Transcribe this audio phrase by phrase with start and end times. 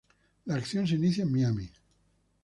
[0.47, 1.69] La acción se inicia en Miami.